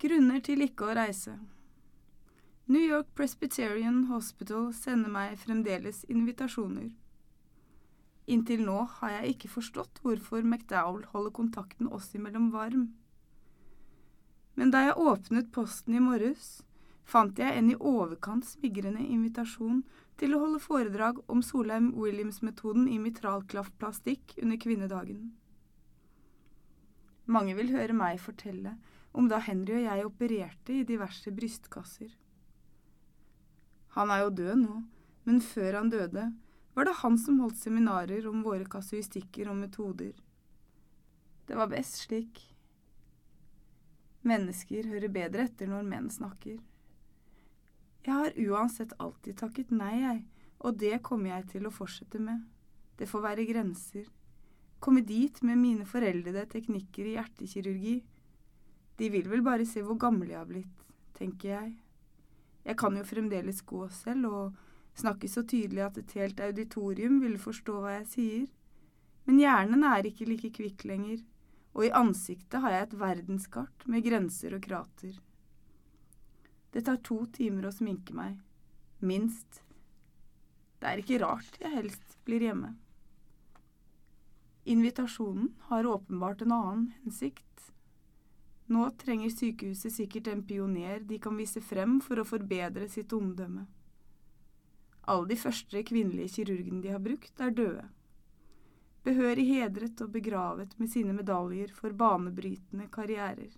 Grunner 0.00 0.40
til 0.40 0.62
ikke 0.64 0.86
å 0.88 0.92
reise. 0.96 1.34
New 2.72 2.80
York 2.80 3.10
Presbyterian 3.18 4.06
Hospital 4.08 4.70
sender 4.72 5.12
meg 5.12 5.34
fremdeles 5.42 6.06
invitasjoner. 6.08 6.86
Inntil 8.32 8.62
nå 8.64 8.78
har 8.94 9.10
jeg 9.18 9.34
ikke 9.34 9.50
forstått 9.58 9.98
hvorfor 10.00 10.40
McDowell 10.40 11.02
holder 11.10 11.34
kontakten 11.36 11.90
oss 11.92 12.06
imellom 12.16 12.46
varm. 12.54 12.86
Men 14.56 14.72
da 14.72 14.86
jeg 14.86 14.96
åpnet 15.02 15.50
posten 15.52 15.98
i 15.98 16.00
morges, 16.00 16.62
fant 17.04 17.36
jeg 17.42 17.58
en 17.58 17.68
i 17.74 17.76
overkant 17.76 18.48
smigrende 18.48 19.04
invitasjon 19.04 19.82
til 20.22 20.32
å 20.32 20.40
holde 20.46 20.62
foredrag 20.64 21.20
om 21.28 21.42
Solheim 21.44 21.90
Williams-metoden 21.98 22.88
i 22.88 22.96
mitralklaffplastikk 23.04 24.38
under 24.40 24.62
kvinnedagen. 24.64 25.34
Mange 27.28 27.52
vil 27.60 27.74
høre 27.76 27.98
meg 28.00 28.16
fortelle 28.24 28.78
om 29.12 29.28
da 29.30 29.40
Henry 29.42 29.80
og 29.80 29.86
jeg 29.86 30.06
opererte 30.06 30.76
i 30.76 30.86
diverse 30.86 31.32
brystkasser. 31.34 32.12
Han 33.96 34.12
er 34.14 34.24
jo 34.24 34.34
død 34.42 34.56
nå, 34.60 34.76
men 35.26 35.40
før 35.42 35.80
han 35.80 35.90
døde, 35.90 36.28
var 36.74 36.86
det 36.86 36.98
han 37.00 37.18
som 37.18 37.40
holdt 37.42 37.58
seminarer 37.58 38.28
om 38.30 38.44
våre 38.46 38.66
kasuistikker 38.70 39.50
og 39.50 39.58
metoder. 39.58 40.14
Det 41.50 41.58
var 41.58 41.70
best 41.72 42.04
slik. 42.04 42.38
Mennesker 44.22 44.86
hører 44.86 45.10
bedre 45.10 45.48
etter 45.48 45.70
når 45.70 45.88
menn 45.88 46.06
snakker. 46.12 46.60
Jeg 48.06 48.14
har 48.14 48.38
uansett 48.46 48.94
alltid 49.02 49.36
takket 49.40 49.72
nei, 49.74 49.96
jeg, 50.00 50.22
og 50.60 50.78
det 50.80 51.02
kommer 51.04 51.34
jeg 51.34 51.48
til 51.56 51.66
å 51.66 51.74
fortsette 51.74 52.20
med. 52.22 52.46
Det 53.00 53.08
får 53.08 53.24
være 53.24 53.48
grenser. 53.48 54.06
Komme 54.80 55.02
dit 55.04 55.42
med 55.44 55.58
mine 55.60 55.86
foreldede 55.88 56.46
teknikker 56.52 57.08
i 57.08 57.16
hjertekirurgi. 57.18 57.96
De 59.00 59.08
vil 59.08 59.30
vel 59.32 59.40
bare 59.40 59.64
se 59.64 59.80
hvor 59.80 59.96
gammel 59.96 60.28
jeg 60.28 60.36
har 60.42 60.48
blitt, 60.48 60.82
tenker 61.16 61.54
jeg. 61.54 61.70
Jeg 62.68 62.76
kan 62.76 62.96
jo 62.98 63.06
fremdeles 63.08 63.62
gå 63.64 63.86
selv 63.96 64.28
og 64.28 64.58
snakke 65.00 65.30
så 65.32 65.40
tydelig 65.48 65.86
at 65.86 65.98
et 66.02 66.12
helt 66.18 66.42
auditorium 66.44 67.16
ville 67.22 67.40
forstå 67.40 67.78
hva 67.80 67.94
jeg 67.94 68.10
sier. 68.12 68.44
Men 69.24 69.40
hjernen 69.40 69.86
er 69.88 70.10
ikke 70.10 70.28
like 70.28 70.52
kvikk 70.52 70.84
lenger, 70.90 71.24
og 71.72 71.86
i 71.86 71.94
ansiktet 71.96 72.60
har 72.60 72.74
jeg 72.74 72.88
et 72.88 73.00
verdenskart 73.00 73.88
med 73.88 74.04
grenser 74.04 74.58
og 74.58 74.64
krater. 74.68 75.16
Det 76.70 76.84
tar 76.86 77.00
to 77.06 77.22
timer 77.32 77.70
å 77.70 77.74
sminke 77.74 78.14
meg. 78.14 78.36
Minst. 79.00 79.62
Det 80.80 80.92
er 80.92 81.00
ikke 81.00 81.22
rart 81.24 81.56
jeg 81.62 81.72
helst 81.72 82.18
blir 82.28 82.44
hjemme. 82.44 82.74
Invitasjonen 84.68 85.54
har 85.70 85.88
åpenbart 85.88 86.44
en 86.44 86.52
annen 86.52 86.88
hensikt. 87.00 87.46
Nå 88.70 88.86
trenger 89.00 89.32
sykehuset 89.34 89.92
sikkert 89.92 90.28
en 90.30 90.44
pioner 90.46 91.00
de 91.02 91.18
kan 91.18 91.34
vise 91.34 91.58
frem 91.60 91.98
for 92.04 92.22
å 92.22 92.26
forbedre 92.26 92.86
sitt 92.88 93.12
omdømme. 93.12 93.64
Alle 95.10 95.26
de 95.32 95.38
første 95.40 95.82
kvinnelige 95.82 96.36
kirurgene 96.36 96.82
de 96.84 96.92
har 96.94 97.02
brukt, 97.02 97.32
er 97.42 97.50
døde. 97.50 97.88
Behørig 99.02 99.46
hedret 99.48 100.02
og 100.04 100.12
begravet 100.14 100.76
med 100.78 100.92
sine 100.92 101.16
medaljer 101.16 101.72
for 101.74 101.96
banebrytende 101.96 102.86
karrierer. 102.94 103.50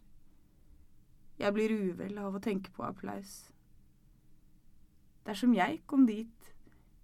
Jeg 1.37 1.57
blir 1.57 1.75
uvel 1.75 2.17
av 2.23 2.39
å 2.39 2.41
tenke 2.41 2.73
på 2.73 2.85
applaus. 2.87 3.51
Dersom 5.27 5.53
jeg 5.55 5.83
kom 5.91 6.07
dit, 6.09 6.53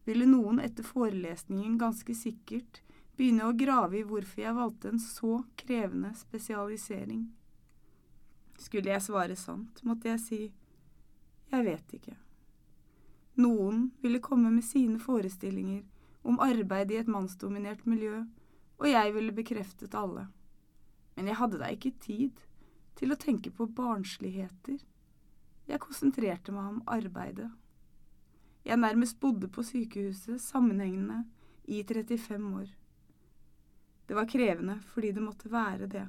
ville 0.09 0.25
noen 0.25 0.63
etter 0.65 0.87
forelesningen 0.87 1.77
ganske 1.77 2.15
sikkert 2.17 2.81
begynne 3.19 3.51
å 3.51 3.57
grave 3.59 3.99
i 4.01 4.07
hvorfor 4.07 4.47
jeg 4.47 4.57
valgte 4.57 4.95
en 4.95 5.03
så 5.03 5.43
krevende 5.61 6.15
spesialisering. 6.17 7.27
Skulle 8.59 8.91
jeg 8.91 9.05
svare 9.05 9.37
sant, 9.39 9.83
måtte 9.87 10.11
jeg 10.11 10.23
si 10.23 10.41
jeg 11.49 11.65
vet 11.65 11.95
ikke. 11.97 12.17
Noen 13.41 13.87
ville 14.03 14.21
komme 14.21 14.51
med 14.53 14.67
sine 14.67 14.99
forestillinger 15.01 15.85
om 16.29 16.41
arbeid 16.45 16.91
i 16.93 16.99
et 17.01 17.09
mannsdominert 17.09 17.87
miljø, 17.89 18.25
og 18.79 18.91
jeg 18.91 19.15
ville 19.15 19.33
bekreftet 19.33 19.95
alle. 19.97 20.27
Men 21.17 21.31
jeg 21.31 21.39
hadde 21.41 21.61
da 21.63 21.71
ikke 21.73 21.95
tid 22.03 22.43
til 22.99 23.15
å 23.15 23.19
tenke 23.19 23.51
på 23.55 23.69
barnsligheter. 23.79 24.83
Jeg 25.69 25.83
konsentrerte 25.83 26.53
meg 26.53 26.75
om 26.75 26.83
arbeidet. 26.91 27.49
Jeg 28.67 28.81
nærmest 28.83 29.17
bodde 29.21 29.49
på 29.49 29.65
sykehuset 29.65 30.43
sammenhengende 30.43 31.23
i 31.65 31.81
35 31.87 32.53
år. 32.61 32.69
Det 34.09 34.17
var 34.17 34.29
krevende 34.29 34.79
fordi 34.93 35.15
det 35.17 35.25
måtte 35.25 35.53
være 35.53 35.89
det. 35.89 36.07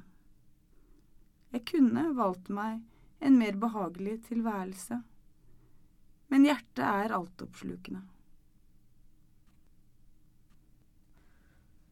Jeg 1.50 1.64
kunne 1.66 2.04
valgt 2.14 2.48
meg 2.54 2.84
en 3.20 3.38
mer 3.38 3.56
behagelig 3.58 4.20
tilværelse, 4.28 5.00
men 6.30 6.46
hjertet 6.46 6.84
er 6.86 7.14
altoppslukende. 7.16 8.04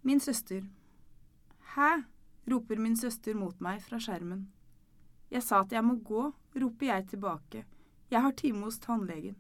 Min 0.07 0.21
søster. 0.21 0.63
Hæ? 1.75 1.91
roper 2.49 2.79
min 2.81 2.97
søster 2.97 3.35
mot 3.37 3.59
meg 3.61 3.83
fra 3.85 3.99
skjermen. 4.01 4.47
Jeg 5.29 5.45
sa 5.45 5.61
at 5.61 5.73
jeg 5.75 5.85
må 5.85 5.99
gå, 6.01 6.31
roper 6.63 6.87
jeg 6.87 7.09
tilbake. 7.11 7.65
Jeg 8.09 8.23
har 8.25 8.33
time 8.33 8.65
hos 8.65 8.79
tannlegen. 8.81 9.37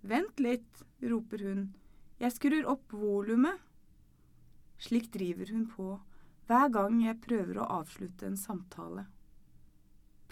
Vent 0.00 0.40
litt, 0.40 0.84
roper 1.02 1.44
hun. 1.44 1.66
Jeg 2.20 2.32
skrur 2.32 2.70
opp 2.72 2.94
volumet. 2.96 3.60
Slik 4.80 5.10
driver 5.12 5.52
hun 5.52 5.66
på 5.68 5.98
hver 6.50 6.66
gang 6.74 6.96
jeg 7.04 7.20
prøver 7.22 7.60
å 7.62 7.68
avslutte 7.78 8.26
en 8.26 8.38
samtale. 8.38 9.04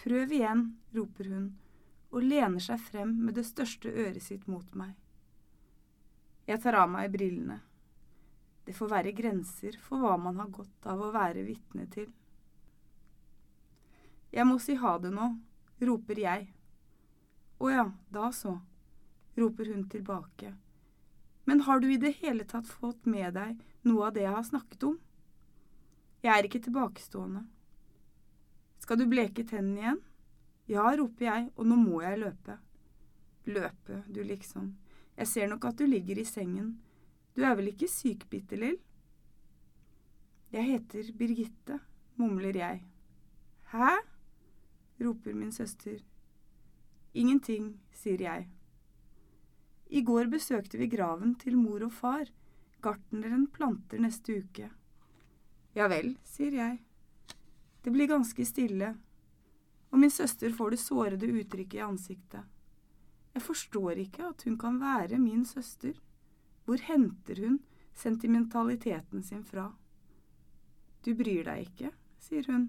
Prøv 0.03 0.33
igjen, 0.35 0.65
roper 0.91 1.29
hun 1.31 1.45
og 2.09 2.25
lener 2.25 2.59
seg 2.63 2.81
frem 2.81 3.13
med 3.23 3.37
det 3.37 3.45
største 3.47 3.91
øret 3.93 4.25
sitt 4.25 4.47
mot 4.51 4.67
meg. 4.75 4.97
Jeg 6.49 6.59
tar 6.63 6.75
av 6.81 6.91
meg 6.91 7.13
brillene. 7.13 7.61
Det 8.67 8.75
får 8.75 8.91
være 8.91 9.15
grenser 9.15 9.79
for 9.79 10.03
hva 10.03 10.17
man 10.19 10.41
har 10.41 10.51
godt 10.51 10.91
av 10.91 11.05
å 11.05 11.13
være 11.15 11.45
vitne 11.47 11.87
til. 11.93 12.09
Jeg 14.35 14.45
må 14.49 14.59
si 14.59 14.75
ha 14.81 14.97
det 14.99 15.13
nå, 15.15 15.31
roper 15.87 16.19
jeg. 16.19 16.49
Å 17.63 17.71
ja, 17.71 17.85
da 18.11 18.33
så, 18.35 18.57
roper 19.39 19.71
hun 19.71 19.87
tilbake. 19.87 20.51
Men 21.47 21.63
har 21.63 21.79
du 21.79 21.87
i 21.93 22.01
det 22.01 22.17
hele 22.19 22.43
tatt 22.43 22.67
fått 22.67 23.07
med 23.07 23.39
deg 23.39 23.61
noe 23.87 24.09
av 24.09 24.17
det 24.17 24.27
jeg 24.27 24.35
har 24.35 24.51
snakket 24.51 24.91
om? 24.91 24.99
Jeg 26.23 26.35
er 26.35 26.47
ikke 26.47 26.61
tilbakestående. 26.63 27.45
Skal 28.79 28.99
du 28.99 29.05
bleke 29.07 29.45
tennene 29.47 29.79
igjen? 29.79 30.01
Ja, 30.69 30.83
roper 30.99 31.25
jeg, 31.25 31.47
og 31.55 31.67
nå 31.69 31.77
må 31.79 32.01
jeg 32.03 32.19
løpe. 32.21 32.57
Løpe, 33.49 34.03
du 34.07 34.21
liksom. 34.23 34.73
Jeg 35.17 35.27
ser 35.27 35.49
nok 35.49 35.65
at 35.65 35.79
du 35.79 35.87
ligger 35.87 36.19
i 36.19 36.27
sengen. 36.27 36.75
Du 37.35 37.43
er 37.47 37.55
vel 37.57 37.71
ikke 37.71 37.89
syk, 37.89 38.27
Bitte-Lill? 38.29 38.77
Jeg 40.51 40.65
heter 40.65 41.11
Birgitte, 41.17 41.79
mumler 42.17 42.57
jeg. 42.57 42.83
Hæ? 43.71 43.97
roper 44.99 45.33
min 45.33 45.51
søster. 45.51 46.01
Ingenting, 47.13 47.77
sier 47.95 48.21
jeg. 48.21 48.49
I 49.89 50.01
går 50.05 50.27
besøkte 50.29 50.77
vi 50.77 50.89
graven 50.91 51.35
til 51.39 51.57
mor 51.57 51.85
og 51.87 51.93
far. 51.93 52.27
Gartneren 52.81 53.47
planter 53.47 54.01
neste 54.03 54.41
uke. 54.43 54.69
Ja 55.79 55.85
vel, 55.87 56.17
sier 56.27 56.57
jeg. 56.57 56.79
Det 57.79 57.91
blir 57.95 58.09
ganske 58.11 58.43
stille, 58.43 58.89
og 59.89 60.01
min 60.01 60.11
søster 60.11 60.51
får 60.51 60.73
det 60.73 60.79
sårede 60.83 61.29
uttrykket 61.31 61.77
i 61.79 61.85
ansiktet. 61.85 62.43
Jeg 63.31 63.45
forstår 63.45 64.01
ikke 64.03 64.25
at 64.27 64.43
hun 64.43 64.57
kan 64.59 64.79
være 64.81 65.21
min 65.21 65.45
søster. 65.47 65.93
Hvor 66.65 66.81
henter 66.83 67.39
hun 67.45 67.61
sentimentaliteten 67.95 69.23
sin 69.23 69.45
fra? 69.47 69.69
Du 71.05 71.13
bryr 71.15 71.47
deg 71.47 71.69
ikke, 71.69 71.93
sier 72.19 72.49
hun. 72.51 72.65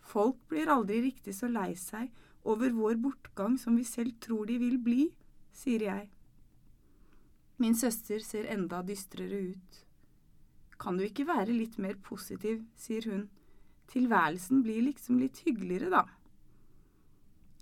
Folk 0.00 0.40
blir 0.48 0.72
aldri 0.72 1.02
riktig 1.04 1.34
så 1.36 1.50
lei 1.52 1.74
seg 1.76 2.08
over 2.48 2.72
vår 2.72 2.96
bortgang 3.04 3.58
som 3.60 3.76
vi 3.76 3.84
selv 3.84 4.16
tror 4.24 4.48
de 4.48 4.56
vil 4.62 4.78
bli, 4.80 5.10
sier 5.52 5.84
jeg. 5.90 6.08
Min 7.60 7.76
søster 7.76 8.24
ser 8.24 8.48
enda 8.48 8.80
dystrere 8.86 9.42
ut. 9.52 9.84
Kan 10.78 10.98
du 10.98 11.04
ikke 11.06 11.26
være 11.26 11.54
litt 11.54 11.78
mer 11.82 11.96
positiv, 12.02 12.62
sier 12.78 13.08
hun. 13.10 13.26
Tilværelsen 13.90 14.62
blir 14.62 14.84
liksom 14.86 15.18
litt 15.18 15.40
hyggeligere, 15.46 15.90
da. 15.90 16.04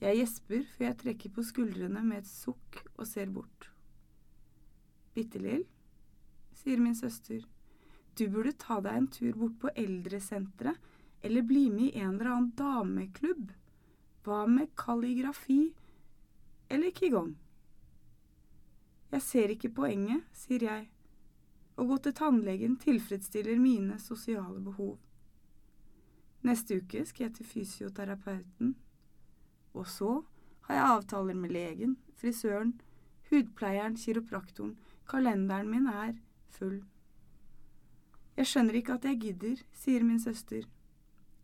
Jeg 0.02 0.18
gjesper 0.18 0.66
før 0.74 0.84
jeg 0.90 0.98
trekker 1.00 1.32
på 1.32 1.44
skuldrene 1.46 2.02
med 2.04 2.20
et 2.20 2.28
sukk 2.28 2.82
og 2.98 3.06
ser 3.08 3.30
bort. 3.32 3.70
Bitte-Lill, 5.16 5.62
sier 6.52 6.82
min 6.82 6.96
søster, 6.98 7.40
du 8.16 8.26
burde 8.32 8.52
ta 8.60 8.78
deg 8.84 8.98
en 8.98 9.08
tur 9.12 9.32
bort 9.36 9.56
på 9.62 9.72
eldresenteret 9.76 10.76
eller 11.24 11.44
bli 11.48 11.66
med 11.72 11.88
i 11.88 12.02
en 12.02 12.14
eller 12.14 12.30
annen 12.32 12.52
dameklubb. 12.58 13.50
Hva 14.24 14.44
med 14.50 14.72
kalligrafi 14.76 15.60
eller 16.68 16.92
qigong? 16.96 17.32
Jeg 19.12 19.22
ser 19.22 19.52
ikke 19.54 19.72
poenget, 19.72 20.24
sier 20.36 20.64
jeg. 20.66 20.86
Å 21.76 21.84
gå 21.84 21.98
til 22.00 22.14
tannlegen 22.16 22.78
tilfredsstiller 22.80 23.58
mine 23.60 23.98
sosiale 24.00 24.60
behov. 24.64 24.96
Neste 26.46 26.78
uke 26.80 27.02
skal 27.04 27.26
jeg 27.26 27.34
til 27.36 27.48
fysioterapeuten. 27.50 28.74
Og 29.76 29.88
så 29.92 30.10
har 30.68 30.78
jeg 30.78 30.90
avtaler 30.96 31.36
med 31.36 31.52
legen, 31.52 31.96
frisøren, 32.16 32.72
hudpleieren, 33.30 33.96
kiropraktoren. 34.00 34.76
Kalenderen 35.06 35.68
min 35.70 35.88
er 35.90 36.14
full. 36.48 36.80
Jeg 38.36 38.48
skjønner 38.50 38.78
ikke 38.78 38.96
at 38.96 39.04
jeg 39.08 39.20
gidder, 39.20 39.60
sier 39.72 40.04
min 40.04 40.20
søster. 40.20 40.64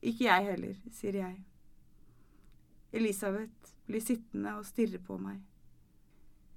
Ikke 0.03 0.27
jeg 0.27 0.47
heller, 0.49 0.79
sier 0.93 1.19
jeg. 1.21 1.37
Elisabeth 2.93 3.77
blir 3.87 4.03
sittende 4.05 4.57
og 4.59 4.67
stirre 4.69 5.01
på 5.01 5.17
meg. 5.21 5.41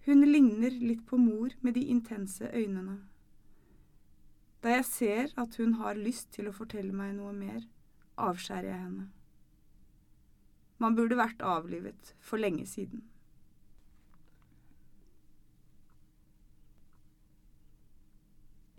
Hun 0.06 0.26
ligner 0.28 0.74
litt 0.74 1.06
på 1.08 1.18
mor 1.18 1.54
med 1.62 1.78
de 1.78 1.86
intense 1.94 2.50
øynene. 2.54 3.00
Da 4.64 4.78
jeg 4.78 4.86
ser 4.86 5.34
at 5.38 5.58
hun 5.62 5.76
har 5.82 6.00
lyst 6.00 6.32
til 6.36 6.50
å 6.50 6.56
fortelle 6.56 6.94
meg 6.96 7.16
noe 7.18 7.34
mer, 7.36 7.66
avskjærer 8.18 8.70
jeg 8.72 8.80
henne. 8.80 9.10
Man 10.78 10.96
burde 10.96 11.18
vært 11.20 11.44
avlivet 11.46 12.16
for 12.20 12.42
lenge 12.42 12.66
siden. 12.68 13.04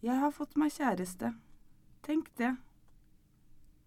Jeg 0.04 0.20
har 0.20 0.30
fått 0.30 0.58
meg 0.60 0.74
kjæreste. 0.74 1.32
Tenk 2.06 2.28
det. 2.38 2.52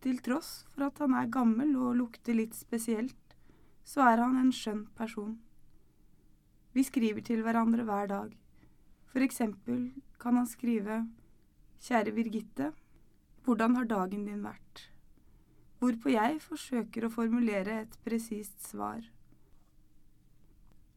Til 0.03 0.18
tross 0.25 0.63
for 0.74 0.88
at 0.89 0.97
han 1.03 1.13
er 1.15 1.30
gammel 1.31 1.75
og 1.77 1.95
lukter 2.00 2.36
litt 2.36 2.57
spesielt, 2.57 3.36
så 3.86 4.03
er 4.07 4.24
han 4.24 4.36
en 4.39 4.51
skjønn 4.56 4.88
person. 4.97 5.38
Vi 6.74 6.83
skriver 6.88 7.24
til 7.25 7.44
hverandre 7.45 7.86
hver 7.88 8.09
dag. 8.12 8.33
For 9.09 9.25
eksempel 9.25 9.89
kan 10.21 10.38
han 10.38 10.50
skrive 10.50 11.01
Kjære 11.80 12.12
Birgitte, 12.12 12.74
hvordan 13.46 13.78
har 13.78 13.86
dagen 13.88 14.26
din 14.28 14.42
vært? 14.44 14.81
Hvorpå 15.80 16.12
jeg 16.12 16.42
forsøker 16.44 17.06
å 17.08 17.12
formulere 17.14 17.78
et 17.86 17.96
presist 18.04 18.60
svar. 18.68 19.00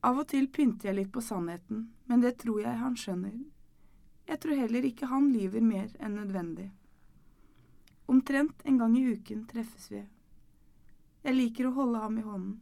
Av 0.02 0.19
og 0.19 0.26
til 0.32 0.49
pynter 0.50 0.90
jeg 0.90 0.96
litt 0.96 1.12
på 1.14 1.23
sannheten, 1.23 1.84
men 2.11 2.25
det 2.25 2.34
tror 2.43 2.64
jeg 2.64 2.81
han 2.81 2.99
skjønner. 2.99 3.38
Jeg 4.26 4.43
tror 4.43 4.58
heller 4.58 4.90
ikke 4.90 5.12
han 5.12 5.31
lyver 5.31 5.62
mer 5.62 5.94
enn 6.02 6.19
nødvendig. 6.19 6.67
Omtrent 8.11 8.67
en 8.67 8.82
gang 8.82 8.99
i 8.99 9.06
uken 9.14 9.46
treffes 9.55 9.87
vi. 9.94 10.02
Jeg 11.23 11.38
liker 11.38 11.70
å 11.70 11.75
holde 11.78 12.02
ham 12.02 12.19
i 12.19 12.26
hånden. 12.26 12.58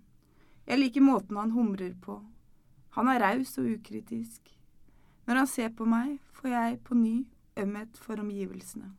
Jeg 0.69 0.85
liker 0.85 1.09
måten 1.09 1.41
han 1.41 1.57
humrer 1.57 1.97
på. 2.05 2.21
Han 3.01 3.09
er 3.09 3.25
raus 3.25 3.57
og 3.57 3.73
ukritisk. 3.79 4.45
Når 5.25 5.47
han 5.47 5.55
ser 5.57 5.73
på 5.73 5.89
meg, 5.89 6.19
får 6.37 6.59
jeg 6.59 6.83
på 6.85 7.01
ny 7.01 7.19
ømhet 7.57 7.99
for 7.99 8.21
omgivelsene. 8.21 8.97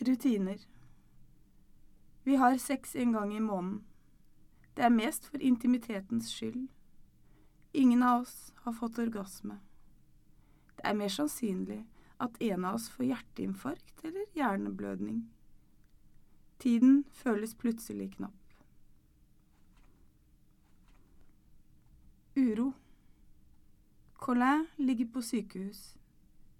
Rutiner 0.00 0.66
Vi 2.24 2.34
har 2.36 2.56
sex 2.56 2.96
en 2.96 3.12
gang 3.12 3.36
i 3.36 3.40
måneden. 3.40 3.84
Det 4.76 4.84
er 4.84 4.88
mest 4.88 5.26
for 5.26 5.38
intimitetens 5.40 6.30
skyld. 6.30 6.68
Ingen 7.72 8.02
av 8.02 8.20
oss 8.20 8.52
har 8.62 8.72
fått 8.72 8.98
orgasme. 8.98 9.58
Det 10.76 10.84
er 10.84 10.94
mer 10.94 11.08
sannsynlig 11.08 11.80
at 12.20 12.42
en 12.42 12.64
av 12.64 12.74
oss 12.74 12.88
får 12.90 13.06
hjerteinfarkt 13.06 14.04
eller 14.04 14.26
hjerneblødning. 14.34 15.24
Tiden 16.58 17.04
føles 17.12 17.54
plutselig 17.54 18.12
knapp. 18.16 18.34
Uro. 22.36 22.72
Colin 24.18 24.66
ligger 24.76 25.06
på 25.06 25.22
sykehus. 25.22 25.94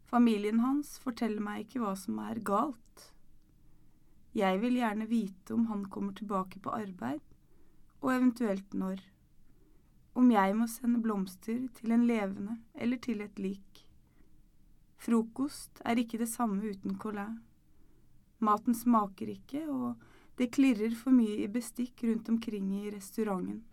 Familien 0.07 0.61
hans 0.63 0.93
forteller 1.03 1.43
meg 1.43 1.65
ikke 1.65 1.81
hva 1.83 1.97
som 1.99 2.21
er 2.23 2.39
galt. 2.47 3.09
Jeg 4.39 4.61
vil 4.63 4.79
gjerne 4.79 5.09
vite 5.11 5.57
om 5.57 5.65
han 5.67 5.83
kommer 5.91 6.15
tilbake 6.15 6.63
på 6.63 6.71
arbeid, 6.71 7.25
og 7.99 8.13
eventuelt 8.15 8.79
når. 8.79 9.03
Om 10.15 10.31
jeg 10.31 10.55
må 10.55 10.69
sende 10.71 11.03
blomster 11.03 11.67
til 11.75 11.97
en 11.97 12.07
levende 12.07 12.57
eller 12.79 13.03
til 13.03 13.27
et 13.27 13.43
lik. 13.43 13.83
Frokost 15.03 15.83
er 15.85 15.99
ikke 15.99 16.23
det 16.23 16.31
samme 16.31 16.63
uten 16.63 16.95
Colin. 16.95 17.41
Maten 18.39 18.75
smaker 18.75 19.35
ikke, 19.35 19.67
og 19.67 19.99
det 20.39 20.53
klirrer 20.55 20.95
for 20.95 21.11
mye 21.11 21.43
i 21.43 21.51
bestikk 21.51 22.07
rundt 22.07 22.31
omkring 22.31 22.71
i 22.85 22.91
restauranten. 22.95 23.65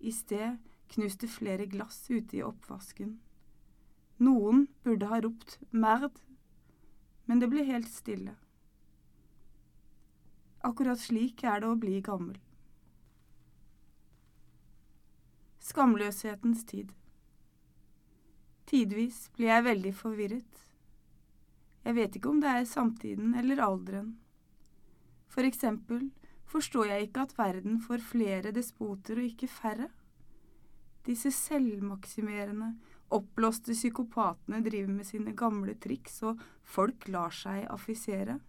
I 0.00 0.12
sted 0.12 0.60
knuste 0.94 1.28
flere 1.28 1.66
glass 1.66 2.04
ute 2.10 2.38
i 2.38 2.44
oppvasken. 2.46 3.16
Noen 4.22 4.66
burde 4.84 5.10
ha 5.10 5.20
ropt 5.20 5.58
merd, 5.70 6.20
men 7.26 7.42
det 7.42 7.50
ble 7.52 7.66
helt 7.68 7.90
stille. 7.90 8.36
Akkurat 10.64 10.98
slik 10.98 11.44
er 11.44 11.60
det 11.62 11.68
å 11.70 11.78
bli 11.78 11.98
gammel. 12.02 12.38
Skamløshetens 15.66 16.62
tid. 16.66 16.92
Tidvis 18.66 19.26
blir 19.36 19.52
jeg 19.52 19.66
veldig 19.66 19.92
forvirret. 19.94 20.62
Jeg 21.86 21.94
vet 21.94 22.16
ikke 22.18 22.32
om 22.32 22.40
det 22.42 22.50
er 22.50 22.64
samtiden 22.66 23.34
eller 23.38 23.62
alderen. 23.62 24.16
For 25.30 25.46
eksempel 25.46 26.08
forstår 26.50 26.90
jeg 26.90 27.08
ikke 27.08 27.26
at 27.26 27.36
verden 27.38 27.78
får 27.82 28.02
flere 28.02 28.54
despoter 28.54 29.20
og 29.20 29.28
ikke 29.28 29.50
færre. 29.50 29.90
Disse 31.06 31.30
selvmaksimerende, 31.30 32.72
oppblåste 33.14 33.76
psykopatene 33.76 34.58
driver 34.64 34.90
med 34.96 35.06
sine 35.06 35.34
gamle 35.38 35.76
triks, 35.78 36.18
og 36.26 36.40
folk 36.66 37.06
lar 37.12 37.34
seg 37.34 37.68
affisere. 37.70 38.40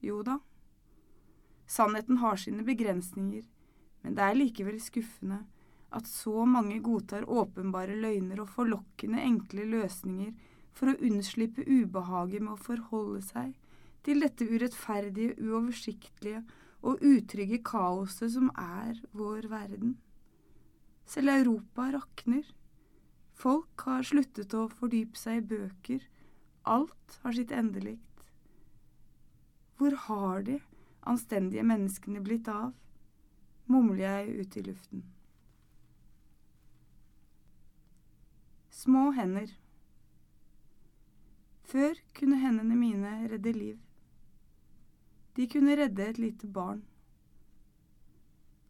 Jo 0.00 0.22
da, 0.24 0.38
sannheten 1.68 2.22
har 2.22 2.40
sine 2.40 2.64
begrensninger, 2.64 3.44
men 4.02 4.16
det 4.16 4.24
er 4.24 4.38
likevel 4.38 4.80
skuffende 4.80 5.42
at 5.96 6.08
så 6.08 6.44
mange 6.48 6.78
godtar 6.84 7.28
åpenbare 7.28 7.96
løgner 8.00 8.40
og 8.42 8.50
forlokkende 8.54 9.22
enkle 9.22 9.66
løsninger 9.70 10.32
for 10.76 10.92
å 10.92 10.98
unnslippe 11.08 11.64
ubehaget 11.64 12.42
med 12.42 12.54
å 12.54 12.60
forholde 12.60 13.22
seg 13.24 13.54
til 14.06 14.22
dette 14.22 14.46
urettferdige, 14.46 15.36
uoversiktlige 15.42 16.42
og 16.86 17.02
utrygge 17.02 17.62
kaoset 17.66 18.32
som 18.36 18.50
er 18.54 19.00
vår 19.16 19.48
verden. 19.50 19.96
Selv 21.06 21.30
Europa 21.30 21.90
rakner. 21.94 22.46
Folk 23.36 23.84
har 23.86 24.06
sluttet 24.06 24.54
å 24.56 24.66
fordype 24.72 25.18
seg 25.20 25.42
i 25.42 25.46
bøker. 25.54 26.06
Alt 26.66 27.18
har 27.22 27.36
sitt 27.36 27.52
endelikt. 27.54 28.24
Hvor 29.76 29.94
har 30.06 30.42
de 30.42 30.58
anstendige 31.06 31.62
menneskene 31.66 32.24
blitt 32.24 32.48
av? 32.50 32.72
mumler 33.66 34.02
jeg 34.04 34.40
ut 34.40 34.56
i 34.56 34.62
luften. 34.62 35.00
Små 38.70 39.08
hender. 39.16 39.50
Før 41.66 41.98
kunne 42.14 42.38
hendene 42.38 42.76
mine 42.78 43.14
redde 43.32 43.52
liv. 43.56 43.78
De 45.36 45.48
kunne 45.50 45.74
redde 45.76 46.06
et 46.06 46.20
lite 46.22 46.46
barn. 46.46 46.84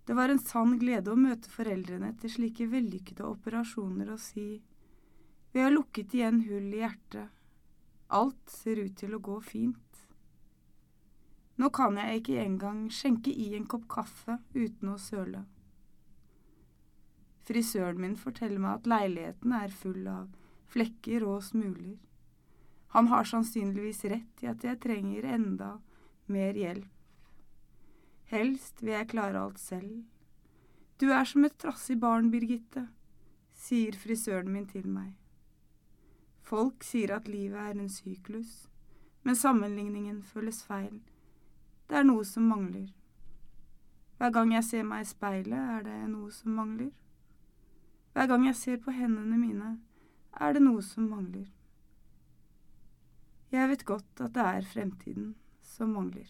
Det 0.07 0.15
var 0.15 0.31
en 0.31 0.39
sann 0.39 0.77
glede 0.79 1.11
å 1.11 1.19
møte 1.19 1.51
foreldrene 1.51 2.13
etter 2.13 2.31
slike 2.31 2.69
vellykkede 2.71 3.27
operasjoner 3.27 4.13
og 4.15 4.21
si 4.23 4.63
Vi 5.53 5.63
har 5.65 5.73
lukket 5.73 6.15
igjen 6.15 6.45
hull 6.47 6.69
i 6.75 6.83
hjertet. 6.85 7.33
Alt 8.15 8.53
ser 8.53 8.79
ut 8.79 8.95
til 9.01 9.17
å 9.17 9.23
gå 9.25 9.41
fint. 9.43 10.07
Nå 11.57 11.71
kan 11.75 11.97
jeg 11.99 12.21
ikke 12.21 12.41
engang 12.43 12.87
skjenke 12.93 13.33
i 13.33 13.49
en 13.57 13.67
kopp 13.67 13.87
kaffe 13.91 14.39
uten 14.55 14.93
å 14.93 14.99
søle. 15.01 15.43
Frisøren 17.49 18.03
min 18.03 18.19
forteller 18.21 18.61
meg 18.63 18.81
at 18.81 18.91
leiligheten 18.91 19.55
er 19.59 19.75
full 19.75 20.07
av 20.11 20.29
flekker 20.71 21.25
og 21.27 21.43
smuler. 21.47 21.97
Han 22.95 23.09
har 23.11 23.27
sannsynligvis 23.27 24.05
rett 24.13 24.45
i 24.45 24.51
at 24.51 24.63
jeg 24.67 24.83
trenger 24.83 25.27
enda 25.35 25.79
mer 26.31 26.59
hjelp. 26.59 26.96
Helst 28.27 28.83
vil 28.83 28.97
jeg 28.97 29.09
klare 29.13 29.39
alt 29.39 29.59
selv. 29.63 30.05
Du 31.01 31.11
er 31.13 31.25
som 31.25 31.45
et 31.45 31.55
trassig 31.63 31.99
barn, 32.01 32.31
Birgitte, 32.33 32.89
sier 33.55 33.95
frisøren 33.95 34.51
min 34.53 34.67
til 34.67 34.89
meg. 34.91 35.13
Folk 36.43 36.83
sier 36.87 37.13
at 37.15 37.29
livet 37.29 37.59
er 37.59 37.75
en 37.75 37.91
syklus, 37.91 38.69
men 39.23 39.39
sammenligningen 39.39 40.23
føles 40.23 40.63
feil. 40.67 41.01
Det 41.87 42.01
er 42.01 42.07
noe 42.07 42.25
som 42.27 42.49
mangler. 42.51 42.89
Hver 44.17 44.33
gang 44.35 44.55
jeg 44.55 44.65
ser 44.65 44.87
meg 44.89 45.05
i 45.05 45.11
speilet, 45.11 45.59
er 45.77 45.85
det 45.87 45.99
noe 46.11 46.31
som 46.35 46.57
mangler. 46.57 46.91
Hver 48.15 48.31
gang 48.31 48.47
jeg 48.49 48.57
ser 48.57 48.81
på 48.83 48.95
hendene 48.97 49.39
mine, 49.39 49.77
er 50.41 50.57
det 50.57 50.65
noe 50.65 50.83
som 50.83 51.11
mangler. 51.13 51.47
Jeg 53.53 53.69
vet 53.71 53.85
godt 53.87 54.25
at 54.25 54.35
det 54.35 54.47
er 54.51 54.71
fremtiden 54.73 55.35
som 55.63 55.95
mangler. 55.95 56.27